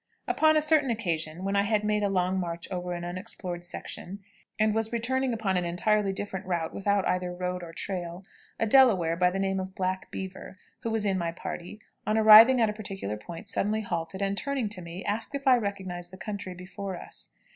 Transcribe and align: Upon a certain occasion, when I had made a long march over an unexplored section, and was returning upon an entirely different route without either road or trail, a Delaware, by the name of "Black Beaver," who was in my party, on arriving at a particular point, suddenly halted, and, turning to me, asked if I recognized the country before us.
Upon 0.27 0.57
a 0.57 0.63
certain 0.63 0.89
occasion, 0.89 1.43
when 1.43 1.55
I 1.55 1.61
had 1.61 1.83
made 1.83 2.01
a 2.01 2.09
long 2.09 2.39
march 2.39 2.67
over 2.71 2.93
an 2.93 3.05
unexplored 3.05 3.63
section, 3.63 4.23
and 4.57 4.73
was 4.73 4.91
returning 4.91 5.31
upon 5.31 5.57
an 5.57 5.63
entirely 5.63 6.11
different 6.11 6.47
route 6.47 6.73
without 6.73 7.07
either 7.07 7.31
road 7.31 7.61
or 7.61 7.71
trail, 7.71 8.25
a 8.59 8.65
Delaware, 8.65 9.15
by 9.15 9.29
the 9.29 9.37
name 9.37 9.59
of 9.59 9.75
"Black 9.75 10.09
Beaver," 10.09 10.57
who 10.79 10.89
was 10.89 11.05
in 11.05 11.19
my 11.19 11.31
party, 11.31 11.81
on 12.07 12.17
arriving 12.17 12.59
at 12.59 12.67
a 12.67 12.73
particular 12.73 13.15
point, 13.15 13.47
suddenly 13.47 13.81
halted, 13.81 14.23
and, 14.23 14.35
turning 14.35 14.69
to 14.69 14.81
me, 14.81 15.05
asked 15.05 15.35
if 15.35 15.45
I 15.45 15.55
recognized 15.57 16.09
the 16.09 16.17
country 16.17 16.55
before 16.55 16.97
us. 16.97 17.29